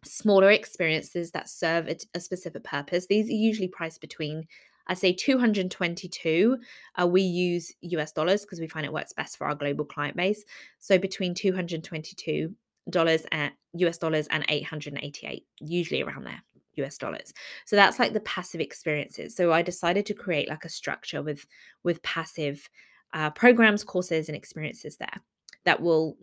smaller 0.07 0.50
experiences 0.50 1.31
that 1.31 1.49
serve 1.49 1.88
a, 1.88 1.97
a, 2.14 2.21
specific 2.21 2.62
purpose. 2.62 3.07
These 3.07 3.28
are 3.28 3.33
usually 3.33 3.69
priced 3.69 4.02
between 4.02 4.47
I 4.87 4.95
say 4.95 5.12
222. 5.12 6.59
Uh, 7.00 7.07
we 7.07 7.23
use 7.23 7.73
US 7.81 8.12
dollars 8.12 8.43
because 8.43 8.61
we 8.61 8.69
find 8.69 8.85
it 8.85 8.93
works 8.93 9.12
best 9.12 9.37
for 9.37 9.47
our 9.47 9.55
global 9.55 9.85
client 9.85 10.17
base. 10.17 10.45
So 10.79 10.99
between 10.99 11.35
222 11.35 12.55
dollars 12.91 13.25
and 13.33 13.53
US 13.75 13.99
dollars 13.99 14.26
and 14.29 14.45
888, 14.49 15.45
usually 15.61 16.03
around 16.03 16.25
there. 16.25 16.43
US 16.76 16.99
dollars. 16.99 17.33
So 17.67 17.76
that's 17.76 17.99
like 17.99 18.12
the 18.12 18.21
passive 18.21 18.61
experiences. 18.61 19.37
So 19.37 19.53
I 19.53 19.62
decided 19.62 20.07
to 20.07 20.14
create 20.14 20.49
like 20.49 20.64
a 20.64 20.69
structure 20.69 21.23
with 21.23 21.47
with 21.83 22.03
passive 22.03 22.69
uh, 23.12 23.31
programs, 23.31 23.85
courses, 23.85 24.29
and 24.29 24.37
experiences 24.37 24.97
there 24.97 25.21
that 25.64 25.81
will 25.81 26.17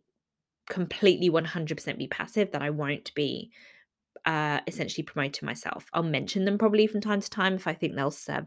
completely 0.70 1.30
100% 1.30 1.98
be 1.98 2.08
passive. 2.08 2.52
That 2.52 2.62
I 2.62 2.70
won't 2.70 3.14
be 3.14 3.52
uh, 4.26 4.60
essentially 4.68 5.04
promoting 5.04 5.46
myself. 5.46 5.88
I'll 5.94 6.04
mention 6.04 6.46
them 6.46 6.58
probably 6.58 6.88
from 6.88 7.02
time 7.02 7.22
to 7.22 7.30
time 7.30 7.56
if 7.56 7.68
I 7.68 7.74
think 7.74 7.96
they'll 7.96 8.12
serve 8.12 8.46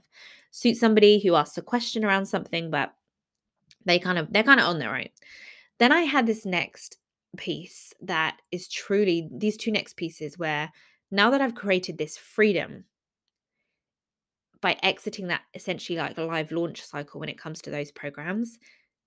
suit 0.50 0.76
somebody 0.76 1.18
who 1.18 1.34
asks 1.34 1.58
a 1.58 1.62
question 1.62 2.04
around 2.04 2.26
something, 2.26 2.70
but 2.70 2.94
they 3.84 3.98
kind 3.98 4.18
of 4.18 4.32
they're 4.32 4.42
kind 4.42 4.60
of 4.60 4.66
on 4.66 4.78
their 4.78 4.94
own. 4.94 5.08
Then 5.78 5.92
I 5.92 6.02
had 6.02 6.26
this 6.26 6.46
next 6.46 6.98
piece 7.36 7.92
that 8.00 8.38
is 8.52 8.68
truly 8.68 9.28
these 9.32 9.56
two 9.56 9.72
next 9.72 9.96
pieces 9.96 10.38
where 10.38 10.70
now 11.10 11.30
that 11.30 11.40
I've 11.40 11.54
created 11.54 11.98
this 11.98 12.16
freedom 12.16 12.84
by 14.60 14.76
exiting 14.82 15.26
that 15.28 15.42
essentially 15.54 15.98
like 15.98 16.16
live 16.16 16.52
launch 16.52 16.82
cycle 16.82 17.20
when 17.20 17.28
it 17.28 17.38
comes 17.38 17.60
to 17.62 17.70
those 17.70 17.90
programs, 17.90 18.58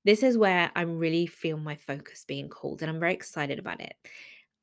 this 0.05 0.23
is 0.23 0.37
where 0.37 0.71
I 0.75 0.81
really 0.81 1.25
feel 1.25 1.57
my 1.57 1.75
focus 1.75 2.25
being 2.27 2.49
called 2.49 2.81
and 2.81 2.91
I'm 2.91 2.99
very 2.99 3.13
excited 3.13 3.57
about 3.57 3.81
it. 3.81 3.93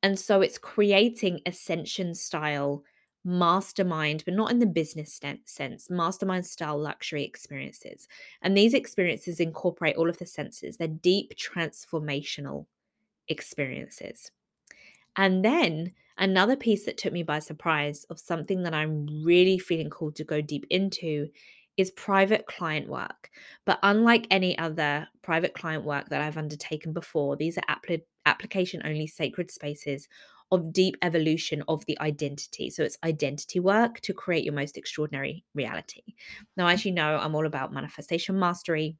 And 0.05 0.19
so 0.19 0.41
it's 0.41 0.59
creating 0.59 1.41
ascension 1.47 2.13
style 2.13 2.83
mastermind, 3.23 4.21
but 4.23 4.35
not 4.35 4.51
in 4.51 4.59
the 4.59 4.67
business 4.67 5.19
sense, 5.45 5.89
mastermind 5.89 6.45
style 6.45 6.77
luxury 6.77 7.23
experiences. 7.23 8.07
And 8.43 8.55
these 8.55 8.75
experiences 8.75 9.39
incorporate 9.39 9.95
all 9.95 10.07
of 10.07 10.19
the 10.19 10.27
senses, 10.27 10.77
they're 10.77 10.87
deep 10.89 11.33
transformational 11.35 12.67
experiences. 13.29 14.29
And 15.15 15.43
then 15.43 15.91
another 16.19 16.55
piece 16.55 16.85
that 16.85 16.99
took 16.99 17.11
me 17.11 17.23
by 17.23 17.39
surprise 17.39 18.03
of 18.11 18.19
something 18.19 18.61
that 18.61 18.75
I'm 18.75 19.07
really 19.25 19.57
feeling 19.57 19.89
called 19.89 20.17
to 20.17 20.23
go 20.23 20.39
deep 20.39 20.67
into 20.69 21.29
is 21.77 21.89
private 21.89 22.45
client 22.45 22.87
work. 22.87 23.31
But 23.65 23.79
unlike 23.81 24.27
any 24.29 24.55
other 24.59 25.07
private 25.23 25.55
client 25.55 25.83
work 25.83 26.09
that 26.09 26.21
I've 26.21 26.37
undertaken 26.37 26.93
before, 26.93 27.37
these 27.37 27.57
are 27.57 27.63
application 28.25 28.81
only 28.85 29.07
sacred 29.07 29.51
spaces 29.51 30.07
of 30.51 30.71
deep 30.71 30.95
evolution 31.01 31.63
of 31.67 31.85
the 31.85 31.99
identity. 31.99 32.69
So 32.69 32.83
it's 32.83 32.97
identity 33.03 33.59
work 33.59 33.99
to 34.01 34.13
create 34.13 34.43
your 34.43 34.53
most 34.53 34.77
extraordinary 34.77 35.43
reality. 35.53 36.03
Now, 36.55 36.67
as 36.67 36.85
you 36.85 36.91
know, 36.91 37.17
I'm 37.17 37.35
all 37.35 37.47
about 37.47 37.73
manifestation 37.73 38.37
mastery, 38.39 38.97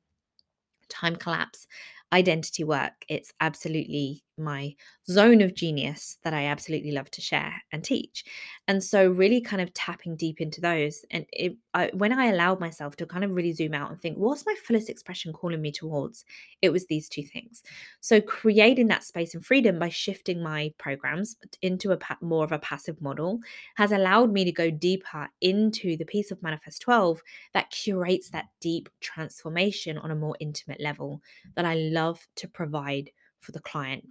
time 0.89 1.15
collapse, 1.15 1.67
identity 2.13 2.63
work. 2.63 2.93
It's 3.09 3.33
absolutely 3.41 4.24
my 4.37 4.75
zone 5.09 5.41
of 5.41 5.53
genius 5.53 6.17
that 6.23 6.33
I 6.33 6.45
absolutely 6.45 6.91
love 6.91 7.09
to 7.11 7.21
share 7.21 7.53
and 7.71 7.83
teach. 7.83 8.23
And 8.67 8.83
so, 8.83 9.09
really 9.09 9.41
kind 9.41 9.61
of 9.61 9.73
tapping 9.73 10.15
deep 10.15 10.41
into 10.41 10.61
those. 10.61 11.05
And 11.11 11.25
it, 11.31 11.55
I, 11.73 11.91
when 11.93 12.13
I 12.13 12.27
allowed 12.27 12.59
myself 12.59 12.95
to 12.97 13.05
kind 13.05 13.23
of 13.23 13.31
really 13.31 13.53
zoom 13.53 13.73
out 13.73 13.91
and 13.91 13.99
think, 13.99 14.17
what's 14.17 14.45
my 14.45 14.55
fullest 14.65 14.89
expression 14.89 15.33
calling 15.33 15.61
me 15.61 15.71
towards? 15.71 16.25
It 16.61 16.69
was 16.69 16.85
these 16.85 17.09
two 17.09 17.23
things. 17.23 17.63
So, 18.01 18.21
creating 18.21 18.87
that 18.87 19.03
space 19.03 19.35
and 19.35 19.45
freedom 19.45 19.79
by 19.79 19.89
shifting 19.89 20.41
my 20.41 20.73
programs 20.77 21.37
into 21.61 21.91
a 21.91 21.99
more 22.21 22.43
of 22.43 22.51
a 22.51 22.59
passive 22.59 23.01
model 23.01 23.39
has 23.75 23.91
allowed 23.91 24.31
me 24.31 24.43
to 24.45 24.51
go 24.51 24.69
deeper 24.69 25.29
into 25.41 25.97
the 25.97 26.05
piece 26.05 26.31
of 26.31 26.41
Manifest 26.41 26.81
12 26.81 27.21
that 27.53 27.69
curates 27.69 28.29
that 28.29 28.45
deep 28.59 28.89
transformation 28.99 29.97
on 29.97 30.11
a 30.11 30.15
more 30.15 30.35
intimate 30.39 30.81
level 30.81 31.21
that 31.55 31.65
I 31.65 31.75
love 31.75 32.25
to 32.35 32.47
provide 32.47 33.11
for 33.45 33.51
the 33.51 33.59
client. 33.59 34.05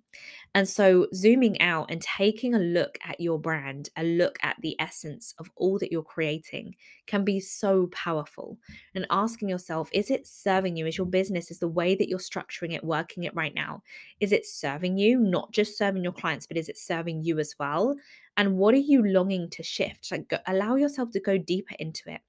And 0.54 0.68
so, 0.68 1.08
zooming 1.12 1.60
out 1.60 1.90
and 1.90 2.00
taking 2.00 2.54
a 2.54 2.58
look 2.58 2.96
at 3.04 3.20
your 3.20 3.38
brand, 3.38 3.90
a 3.96 4.04
look 4.04 4.38
at 4.42 4.56
the 4.62 4.76
essence 4.80 5.34
of 5.38 5.50
all 5.56 5.78
that 5.80 5.90
you're 5.90 6.02
creating 6.02 6.76
can 7.06 7.24
be 7.24 7.40
so 7.40 7.88
powerful. 7.88 8.58
And 8.94 9.06
asking 9.10 9.48
yourself, 9.48 9.88
is 9.92 10.10
it 10.10 10.26
serving 10.26 10.76
you? 10.76 10.86
Is 10.86 10.96
your 10.96 11.06
business, 11.06 11.50
is 11.50 11.58
the 11.58 11.68
way 11.68 11.94
that 11.96 12.08
you're 12.08 12.18
structuring 12.18 12.72
it, 12.72 12.84
working 12.84 13.24
it 13.24 13.34
right 13.34 13.54
now? 13.54 13.82
Is 14.20 14.32
it 14.32 14.46
serving 14.46 14.96
you, 14.96 15.18
not 15.18 15.52
just 15.52 15.76
serving 15.76 16.04
your 16.04 16.12
clients, 16.12 16.46
but 16.46 16.56
is 16.56 16.68
it 16.68 16.78
serving 16.78 17.24
you 17.24 17.38
as 17.38 17.54
well? 17.58 17.96
And 18.36 18.56
what 18.56 18.74
are 18.74 18.78
you 18.78 19.04
longing 19.04 19.50
to 19.50 19.62
shift? 19.62 20.10
Like, 20.10 20.28
go, 20.28 20.38
allow 20.46 20.76
yourself 20.76 21.10
to 21.12 21.20
go 21.20 21.38
deeper 21.38 21.74
into 21.78 22.10
it. 22.10 22.20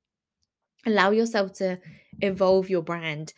Allow 0.85 1.11
yourself 1.11 1.53
to 1.53 1.79
evolve 2.21 2.69
your 2.69 2.83
brand 2.83 3.33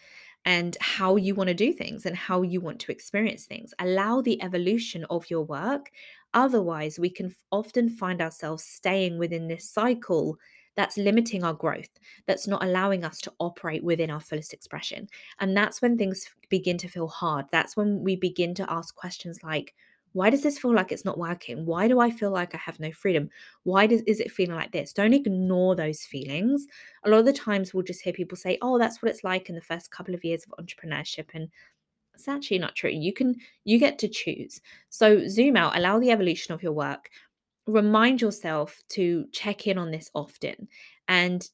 and 0.48 0.78
how 0.80 1.18
you 1.18 1.36
want 1.36 1.50
to 1.50 1.54
do 1.54 1.74
things 1.74 2.06
and 2.06 2.16
how 2.16 2.42
you 2.42 2.62
want 2.62 2.80
to 2.80 2.90
experience 2.90 3.44
things. 3.44 3.74
Allow 3.80 4.22
the 4.22 4.42
evolution 4.42 5.06
of 5.10 5.30
your 5.30 5.44
work. 5.44 5.92
Otherwise, 6.34 6.98
we 6.98 7.10
can 7.10 7.36
often 7.52 7.90
find 7.90 8.22
ourselves 8.22 8.64
staying 8.64 9.18
within 9.18 9.50
this 9.50 9.70
cycle 9.70 10.38
that's 10.78 10.98
limiting 10.98 11.44
our 11.44 11.54
growth, 11.54 11.90
that's 12.28 12.48
not 12.48 12.64
allowing 12.64 13.04
us 13.04 13.20
to 13.20 13.34
operate 13.40 13.84
within 13.84 14.10
our 14.10 14.22
fullest 14.22 14.54
expression. 14.54 15.10
And 15.40 15.58
that's 15.58 15.82
when 15.82 15.98
things 15.98 16.30
begin 16.48 16.78
to 16.78 16.88
feel 16.88 17.10
hard. 17.10 17.48
That's 17.52 17.76
when 17.76 18.02
we 18.02 18.16
begin 18.16 18.54
to 18.56 18.72
ask 18.72 18.96
questions 18.96 19.44
like, 19.44 19.76
why 20.18 20.32
does 20.32 20.42
this 20.42 20.58
feel 20.58 20.74
like 20.74 20.92
it's 20.92 21.06
not 21.06 21.20
working? 21.20 21.64
Why 21.64 21.88
do 21.88 22.00
I 22.00 22.10
feel 22.10 22.32
like 22.32 22.56
I 22.56 22.58
have 22.58 22.80
no 22.80 22.92
freedom? 22.92 23.30
Why 23.64 23.86
does 23.86 24.02
is 24.02 24.20
it 24.20 24.32
feeling 24.32 24.56
like 24.56 24.72
this? 24.72 24.92
Don't 24.92 25.14
ignore 25.14 25.76
those 25.76 26.02
feelings. 26.02 26.66
A 27.04 27.10
lot 27.10 27.20
of 27.20 27.26
the 27.26 27.34
times 27.34 27.72
we'll 27.72 27.84
just 27.84 28.02
hear 28.02 28.14
people 28.14 28.36
say, 28.36 28.58
"Oh, 28.64 28.80
that's 28.80 29.00
what 29.00 29.12
it's 29.12 29.24
like 29.24 29.48
in 29.48 29.54
the 29.54 29.62
first 29.62 29.92
couple 29.92 30.16
of 30.16 30.26
years 30.26 30.44
of 30.44 30.66
entrepreneurship." 30.66 31.28
And 31.36 31.50
it's 32.16 32.28
actually 32.28 32.58
not 32.58 32.76
true. 32.76 32.90
You 32.90 33.14
can 33.14 33.36
you 33.64 33.78
get 33.78 34.00
to 34.00 34.08
choose. 34.08 34.60
So 34.90 35.28
zoom 35.28 35.56
out, 35.56 35.78
allow 35.78 36.00
the 36.00 36.10
evolution 36.10 36.52
of 36.56 36.64
your 36.64 36.74
work. 36.74 37.12
Remind 37.68 38.20
yourself 38.20 38.82
to 38.90 39.28
check 39.32 39.68
in 39.68 39.78
on 39.78 39.92
this 39.92 40.10
often 40.16 40.68
and 41.08 41.48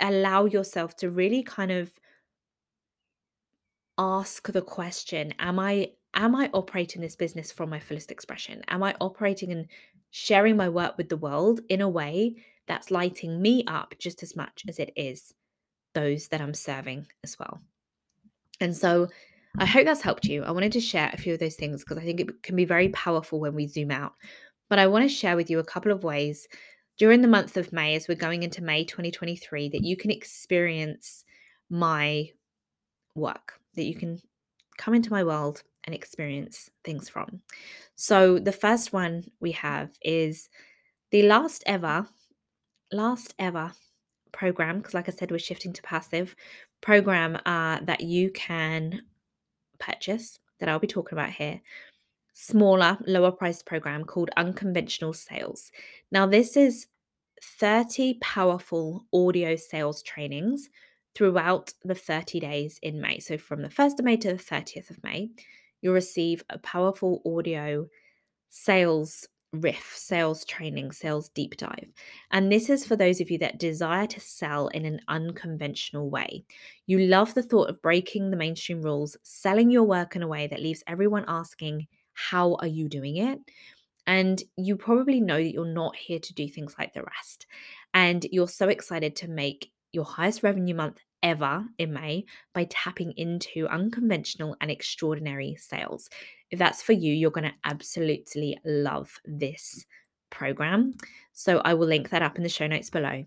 allow 0.00 0.46
yourself 0.46 0.96
to 0.96 1.10
really 1.10 1.42
kind 1.42 1.70
of 1.70 1.90
ask 3.98 4.50
the 4.50 4.62
question, 4.62 5.34
am 5.38 5.58
I 5.58 5.92
am 6.16 6.34
I 6.34 6.50
operating 6.52 7.02
this 7.02 7.14
business 7.14 7.52
from 7.52 7.70
my 7.70 7.78
fullest 7.78 8.10
expression? 8.10 8.62
Am 8.68 8.82
I 8.82 8.94
operating 9.00 9.52
and 9.52 9.66
sharing 10.10 10.56
my 10.56 10.68
work 10.68 10.96
with 10.96 11.10
the 11.10 11.16
world 11.16 11.60
in 11.68 11.82
a 11.82 11.88
way 11.88 12.36
that's 12.66 12.90
lighting 12.90 13.40
me 13.40 13.62
up 13.68 13.94
just 13.98 14.22
as 14.22 14.34
much 14.34 14.64
as 14.66 14.78
it 14.78 14.92
is 14.96 15.34
those 15.94 16.28
that 16.28 16.40
I'm 16.40 16.54
serving 16.54 17.06
as 17.22 17.38
well? 17.38 17.60
And 18.60 18.74
so 18.74 19.08
I 19.58 19.66
hope 19.66 19.84
that's 19.84 20.02
helped 20.02 20.24
you. 20.24 20.42
I 20.42 20.50
wanted 20.50 20.72
to 20.72 20.80
share 20.80 21.10
a 21.12 21.18
few 21.18 21.34
of 21.34 21.40
those 21.40 21.56
things 21.56 21.84
because 21.84 21.98
I 21.98 22.04
think 22.04 22.20
it 22.20 22.42
can 22.42 22.56
be 22.56 22.64
very 22.64 22.88
powerful 22.88 23.38
when 23.38 23.54
we 23.54 23.66
zoom 23.66 23.90
out. 23.90 24.14
But 24.68 24.78
I 24.78 24.86
want 24.86 25.04
to 25.04 25.14
share 25.14 25.36
with 25.36 25.50
you 25.50 25.58
a 25.58 25.64
couple 25.64 25.92
of 25.92 26.02
ways 26.02 26.48
during 26.98 27.20
the 27.20 27.28
month 27.28 27.58
of 27.58 27.72
May, 27.72 27.94
as 27.94 28.08
we're 28.08 28.14
going 28.14 28.42
into 28.42 28.64
May 28.64 28.84
2023, 28.84 29.68
that 29.68 29.84
you 29.84 29.96
can 29.98 30.10
experience 30.10 31.24
my 31.68 32.30
work, 33.14 33.60
that 33.74 33.84
you 33.84 33.94
can 33.94 34.18
come 34.78 34.94
into 34.94 35.10
my 35.10 35.22
world 35.22 35.62
and 35.86 35.94
experience 35.94 36.70
things 36.84 37.08
from. 37.08 37.40
So 37.94 38.38
the 38.38 38.52
first 38.52 38.92
one 38.92 39.30
we 39.40 39.52
have 39.52 39.90
is 40.02 40.48
the 41.10 41.22
last 41.22 41.62
ever, 41.66 42.06
last 42.92 43.34
ever 43.38 43.72
program, 44.32 44.78
because 44.78 44.94
like 44.94 45.08
I 45.08 45.12
said, 45.12 45.30
we're 45.30 45.38
shifting 45.38 45.72
to 45.72 45.82
passive 45.82 46.34
program 46.80 47.38
uh, 47.46 47.80
that 47.84 48.00
you 48.02 48.30
can 48.30 49.02
purchase 49.78 50.38
that 50.58 50.68
I'll 50.68 50.78
be 50.78 50.86
talking 50.86 51.16
about 51.16 51.30
here. 51.30 51.60
Smaller, 52.32 52.98
lower 53.06 53.32
priced 53.32 53.64
program 53.64 54.04
called 54.04 54.30
Unconventional 54.36 55.14
Sales. 55.14 55.70
Now, 56.10 56.26
this 56.26 56.56
is 56.56 56.86
30 57.42 58.18
powerful 58.20 59.06
audio 59.12 59.56
sales 59.56 60.02
trainings 60.02 60.68
throughout 61.14 61.72
the 61.82 61.94
30 61.94 62.40
days 62.40 62.78
in 62.82 63.00
May. 63.00 63.20
So, 63.20 63.38
from 63.38 63.62
the 63.62 63.68
1st 63.68 63.98
of 63.98 64.04
May 64.04 64.16
to 64.18 64.32
the 64.34 64.42
30th 64.42 64.90
of 64.90 65.02
May, 65.02 65.30
you'll 65.80 65.94
receive 65.94 66.44
a 66.50 66.58
powerful 66.58 67.22
audio 67.24 67.86
sales 68.48 69.28
riff, 69.52 69.92
sales 69.94 70.44
training, 70.44 70.92
sales 70.92 71.28
deep 71.30 71.56
dive. 71.56 71.92
And 72.30 72.50
this 72.50 72.68
is 72.68 72.86
for 72.86 72.96
those 72.96 73.20
of 73.20 73.30
you 73.30 73.38
that 73.38 73.58
desire 73.58 74.06
to 74.06 74.20
sell 74.20 74.68
in 74.68 74.84
an 74.84 75.00
unconventional 75.08 76.10
way. 76.10 76.44
You 76.86 76.98
love 76.98 77.34
the 77.34 77.42
thought 77.42 77.70
of 77.70 77.82
breaking 77.82 78.30
the 78.30 78.36
mainstream 78.36 78.82
rules, 78.82 79.16
selling 79.22 79.70
your 79.70 79.84
work 79.84 80.16
in 80.16 80.22
a 80.22 80.28
way 80.28 80.46
that 80.46 80.60
leaves 80.62 80.82
everyone 80.86 81.24
asking, 81.28 81.86
How 82.12 82.54
are 82.56 82.66
you 82.66 82.88
doing 82.88 83.16
it? 83.16 83.38
And 84.06 84.42
you 84.56 84.76
probably 84.76 85.20
know 85.20 85.42
that 85.42 85.52
you're 85.52 85.64
not 85.64 85.96
here 85.96 86.20
to 86.20 86.34
do 86.34 86.48
things 86.48 86.76
like 86.78 86.94
the 86.94 87.02
rest. 87.02 87.46
And 87.92 88.24
you're 88.30 88.48
so 88.48 88.68
excited 88.68 89.16
to 89.16 89.28
make 89.28 89.72
your 89.92 90.04
highest 90.04 90.42
revenue 90.42 90.74
month 90.74 91.00
ever 91.26 91.64
in 91.78 91.92
May 91.92 92.24
by 92.54 92.68
tapping 92.70 93.12
into 93.16 93.66
unconventional 93.66 94.56
and 94.60 94.70
extraordinary 94.70 95.56
sales. 95.56 96.08
If 96.52 96.58
that's 96.60 96.82
for 96.82 96.92
you, 96.92 97.12
you're 97.12 97.32
going 97.32 97.50
to 97.50 97.58
absolutely 97.64 98.56
love 98.64 99.12
this 99.24 99.84
program. 100.30 100.94
So 101.32 101.58
I 101.64 101.74
will 101.74 101.88
link 101.88 102.10
that 102.10 102.22
up 102.22 102.36
in 102.36 102.44
the 102.44 102.48
show 102.48 102.68
notes 102.68 102.90
below. 102.90 103.24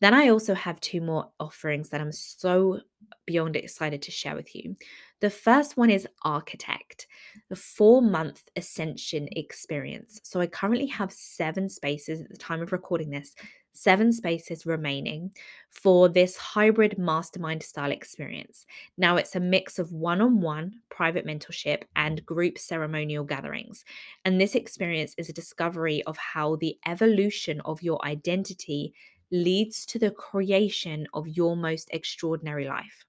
Then 0.00 0.12
I 0.12 0.28
also 0.28 0.54
have 0.54 0.80
two 0.80 1.00
more 1.00 1.30
offerings 1.38 1.88
that 1.90 2.00
I'm 2.00 2.10
so 2.10 2.80
beyond 3.26 3.54
excited 3.54 4.02
to 4.02 4.10
share 4.10 4.34
with 4.34 4.52
you. 4.54 4.74
The 5.20 5.30
first 5.30 5.76
one 5.76 5.88
is 5.88 6.08
Architect, 6.22 7.06
the 7.48 7.56
four 7.56 8.02
month 8.02 8.42
ascension 8.56 9.28
experience. 9.32 10.20
So 10.24 10.40
I 10.40 10.46
currently 10.46 10.86
have 10.86 11.12
seven 11.12 11.68
spaces 11.68 12.20
at 12.20 12.28
the 12.28 12.36
time 12.36 12.62
of 12.62 12.72
recording 12.72 13.10
this 13.10 13.34
seven 13.76 14.12
spaces 14.12 14.66
remaining 14.66 15.30
for 15.70 16.08
this 16.08 16.36
hybrid 16.36 16.98
mastermind 16.98 17.62
style 17.62 17.92
experience. 17.92 18.66
Now, 18.96 19.16
it's 19.16 19.36
a 19.36 19.40
mix 19.40 19.78
of 19.78 19.92
one 19.92 20.20
on 20.20 20.40
one 20.40 20.80
private 20.88 21.26
mentorship 21.26 21.82
and 21.94 22.24
group 22.24 22.58
ceremonial 22.58 23.24
gatherings. 23.24 23.84
And 24.24 24.40
this 24.40 24.54
experience 24.54 25.14
is 25.18 25.28
a 25.28 25.34
discovery 25.34 26.02
of 26.04 26.16
how 26.16 26.56
the 26.56 26.78
evolution 26.86 27.60
of 27.60 27.82
your 27.82 28.02
identity 28.04 28.94
leads 29.30 29.84
to 29.86 29.98
the 29.98 30.10
creation 30.10 31.06
of 31.12 31.28
your 31.28 31.56
most 31.56 31.88
extraordinary 31.92 32.66
life. 32.66 33.05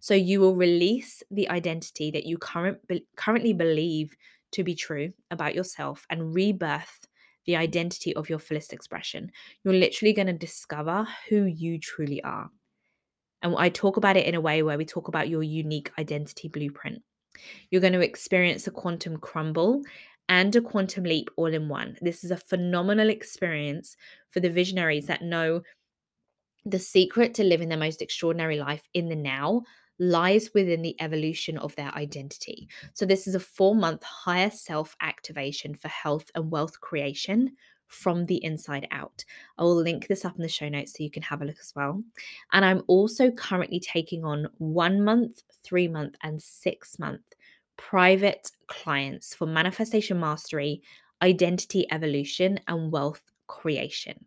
So, 0.00 0.14
you 0.14 0.40
will 0.40 0.54
release 0.54 1.22
the 1.30 1.48
identity 1.48 2.10
that 2.10 2.24
you 2.24 2.38
current, 2.38 2.78
currently 3.16 3.52
believe 3.52 4.16
to 4.52 4.64
be 4.64 4.74
true 4.74 5.12
about 5.30 5.54
yourself 5.54 6.06
and 6.10 6.34
rebirth 6.34 7.06
the 7.46 7.56
identity 7.56 8.14
of 8.14 8.28
your 8.28 8.38
fullest 8.38 8.72
expression. 8.72 9.32
You're 9.64 9.74
literally 9.74 10.12
going 10.12 10.26
to 10.26 10.32
discover 10.32 11.06
who 11.28 11.44
you 11.44 11.78
truly 11.78 12.22
are. 12.22 12.50
And 13.42 13.54
I 13.56 13.70
talk 13.70 13.96
about 13.96 14.16
it 14.16 14.26
in 14.26 14.34
a 14.34 14.40
way 14.40 14.62
where 14.62 14.78
we 14.78 14.84
talk 14.84 15.08
about 15.08 15.28
your 15.28 15.42
unique 15.42 15.90
identity 15.98 16.48
blueprint. 16.48 17.02
You're 17.70 17.80
going 17.80 17.94
to 17.94 18.00
experience 18.00 18.66
a 18.66 18.70
quantum 18.70 19.16
crumble 19.16 19.82
and 20.28 20.54
a 20.54 20.60
quantum 20.60 21.04
leap 21.04 21.30
all 21.36 21.46
in 21.46 21.68
one. 21.68 21.96
This 22.00 22.22
is 22.22 22.30
a 22.30 22.36
phenomenal 22.36 23.08
experience 23.08 23.96
for 24.30 24.40
the 24.40 24.50
visionaries 24.50 25.06
that 25.06 25.22
know 25.22 25.62
the 26.64 26.78
secret 26.78 27.34
to 27.34 27.44
living 27.44 27.68
their 27.68 27.78
most 27.78 28.02
extraordinary 28.02 28.58
life 28.58 28.86
in 28.94 29.08
the 29.08 29.16
now 29.16 29.62
lies 29.98 30.50
within 30.54 30.82
the 30.82 30.96
evolution 31.00 31.58
of 31.58 31.76
their 31.76 31.94
identity. 31.94 32.68
So, 32.94 33.04
this 33.06 33.26
is 33.26 33.34
a 33.34 33.40
four 33.40 33.74
month 33.74 34.02
higher 34.02 34.50
self 34.50 34.96
activation 35.00 35.74
for 35.74 35.88
health 35.88 36.30
and 36.34 36.50
wealth 36.50 36.80
creation 36.80 37.52
from 37.86 38.24
the 38.26 38.42
inside 38.44 38.86
out. 38.92 39.24
I 39.58 39.64
will 39.64 39.76
link 39.76 40.06
this 40.06 40.24
up 40.24 40.36
in 40.36 40.42
the 40.42 40.48
show 40.48 40.68
notes 40.68 40.92
so 40.92 41.02
you 41.02 41.10
can 41.10 41.24
have 41.24 41.42
a 41.42 41.44
look 41.44 41.58
as 41.60 41.72
well. 41.74 42.02
And 42.52 42.64
I'm 42.64 42.82
also 42.86 43.30
currently 43.32 43.80
taking 43.80 44.24
on 44.24 44.46
one 44.58 45.02
month, 45.02 45.42
three 45.64 45.88
month, 45.88 46.14
and 46.22 46.40
six 46.40 46.98
month 46.98 47.22
private 47.76 48.50
clients 48.66 49.34
for 49.34 49.46
manifestation 49.46 50.20
mastery, 50.20 50.82
identity 51.22 51.86
evolution, 51.90 52.60
and 52.68 52.92
wealth 52.92 53.22
creation. 53.46 54.24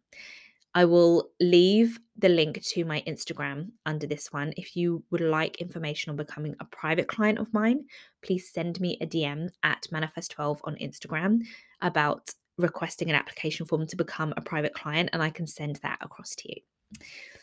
I 0.76 0.86
will 0.86 1.30
leave 1.40 2.00
the 2.18 2.30
link 2.30 2.62
to 2.64 2.86
my 2.86 3.04
Instagram 3.08 3.72
under 3.86 4.08
this 4.08 4.32
one. 4.32 4.54
If 4.58 4.76
you 4.76 5.04
would 5.12 5.22
like 5.22 5.62
information 5.62 6.10
on 6.10 6.16
becoming 6.16 6.56
a 6.60 6.66
private 6.66 7.08
client 7.08 7.40
of 7.40 7.54
mine, 7.54 7.86
please 8.24 8.52
send 8.52 8.80
me 8.80 8.98
a 9.02 9.06
DM 9.06 9.50
at 9.64 9.88
Manifest12 9.92 10.60
on 10.64 10.76
Instagram 10.76 11.42
about 11.82 12.32
requesting 12.58 13.10
an 13.10 13.16
application 13.16 13.66
form 13.66 13.86
to 13.88 13.96
become 13.96 14.34
a 14.38 14.42
private 14.42 14.74
client, 14.74 15.10
and 15.14 15.22
I 15.22 15.30
can 15.30 15.48
send 15.48 15.78
that 15.78 16.00
across 16.02 16.36
to 16.36 16.50
you. 16.50 16.62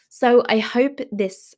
So 0.08 0.42
I 0.48 0.58
hope 0.58 1.00
this 1.12 1.54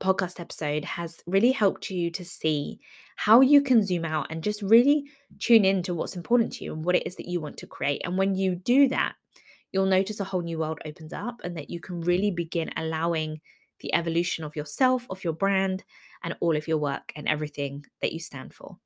podcast 0.00 0.40
episode 0.40 0.84
has 0.84 1.22
really 1.26 1.52
helped 1.52 1.90
you 1.90 2.10
to 2.10 2.24
see 2.24 2.78
how 3.16 3.40
you 3.40 3.62
can 3.62 3.82
zoom 3.82 4.04
out 4.04 4.26
and 4.30 4.42
just 4.42 4.60
really 4.62 5.04
tune 5.38 5.64
in 5.64 5.82
to 5.82 5.94
what's 5.94 6.16
important 6.16 6.52
to 6.52 6.64
you 6.64 6.72
and 6.72 6.84
what 6.84 6.96
it 6.96 7.06
is 7.06 7.16
that 7.16 7.28
you 7.28 7.40
want 7.40 7.56
to 7.58 7.66
create. 7.66 8.02
And 8.04 8.18
when 8.18 8.34
you 8.34 8.54
do 8.54 8.88
that, 8.88 9.14
you'll 9.76 9.84
notice 9.84 10.20
a 10.20 10.24
whole 10.24 10.40
new 10.40 10.58
world 10.58 10.80
opens 10.86 11.12
up 11.12 11.38
and 11.44 11.54
that 11.54 11.68
you 11.68 11.80
can 11.80 12.00
really 12.00 12.30
begin 12.30 12.70
allowing 12.78 13.38
the 13.80 13.94
evolution 13.94 14.42
of 14.42 14.56
yourself, 14.56 15.06
of 15.10 15.22
your 15.22 15.34
brand, 15.34 15.84
and 16.24 16.34
all 16.40 16.56
of 16.56 16.66
your 16.66 16.78
work 16.78 17.12
and 17.14 17.28
everything 17.28 17.84
that 18.00 18.10
you 18.10 18.18
stand 18.18 18.54
for. 18.54 18.78